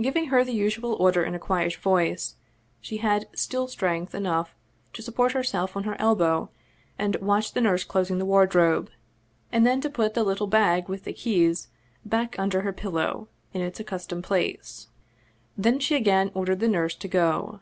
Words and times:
Giving 0.00 0.26
her 0.26 0.42
the 0.42 0.50
usual 0.50 0.94
order 0.94 1.22
in 1.22 1.36
a 1.36 1.38
quiet 1.38 1.76
voice, 1.76 2.34
she 2.80 2.96
had 2.96 3.28
still 3.32 3.68
strength 3.68 4.12
enough 4.12 4.56
to 4.92 5.02
support 5.02 5.30
herself 5.34 5.76
on 5.76 5.84
her 5.84 5.94
elbow 6.00 6.50
and 6.98 7.14
watch 7.20 7.52
the 7.52 7.60
nurse 7.60 7.84
closing 7.84 8.18
the 8.18 8.24
wardrobe, 8.24 8.90
and 9.52 9.64
then 9.64 9.80
to 9.80 9.88
put 9.88 10.14
the 10.14 10.24
little 10.24 10.48
bag 10.48 10.88
with 10.88 11.04
the 11.04 11.12
keys 11.12 11.68
back 12.04 12.36
under 12.40 12.62
her 12.62 12.72
pillow, 12.72 13.28
in 13.54 13.60
its 13.60 13.78
accustomed 13.78 14.24
place. 14.24 14.88
Then 15.56 15.78
she 15.78 15.94
again 15.94 16.32
ordered 16.34 16.58
the 16.58 16.66
nurse 16.66 16.96
to 16.96 17.06
go. 17.06 17.60